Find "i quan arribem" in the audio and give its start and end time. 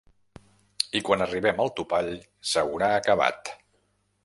0.99-1.61